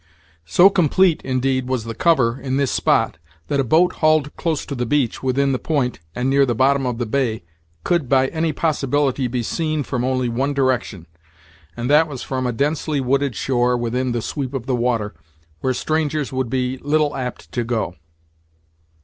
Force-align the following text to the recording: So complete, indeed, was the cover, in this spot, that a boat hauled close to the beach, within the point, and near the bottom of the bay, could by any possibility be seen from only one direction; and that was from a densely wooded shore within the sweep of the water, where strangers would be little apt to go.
So 0.47 0.67
complete, 0.71 1.21
indeed, 1.21 1.67
was 1.67 1.83
the 1.83 1.93
cover, 1.93 2.39
in 2.41 2.57
this 2.57 2.71
spot, 2.71 3.19
that 3.49 3.59
a 3.59 3.63
boat 3.63 3.97
hauled 4.01 4.35
close 4.35 4.65
to 4.65 4.73
the 4.73 4.87
beach, 4.87 5.21
within 5.21 5.51
the 5.51 5.59
point, 5.59 5.99
and 6.15 6.27
near 6.27 6.43
the 6.43 6.55
bottom 6.55 6.87
of 6.87 6.97
the 6.97 7.05
bay, 7.05 7.43
could 7.83 8.09
by 8.09 8.25
any 8.29 8.51
possibility 8.51 9.27
be 9.27 9.43
seen 9.43 9.83
from 9.83 10.03
only 10.03 10.27
one 10.27 10.55
direction; 10.55 11.05
and 11.77 11.87
that 11.87 12.07
was 12.07 12.23
from 12.23 12.47
a 12.47 12.51
densely 12.51 12.99
wooded 12.99 13.35
shore 13.35 13.77
within 13.77 14.11
the 14.11 14.23
sweep 14.23 14.55
of 14.55 14.65
the 14.65 14.73
water, 14.75 15.13
where 15.59 15.71
strangers 15.71 16.33
would 16.33 16.49
be 16.49 16.79
little 16.79 17.15
apt 17.15 17.51
to 17.51 17.63
go. 17.63 17.93